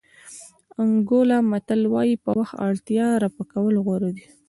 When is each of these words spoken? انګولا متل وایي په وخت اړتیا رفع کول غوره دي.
انګولا 0.81 1.37
متل 1.51 1.81
وایي 1.93 2.15
په 2.23 2.29
وخت 2.39 2.55
اړتیا 2.67 3.07
رفع 3.23 3.43
کول 3.53 3.75
غوره 3.85 4.09
دي. 4.17 4.25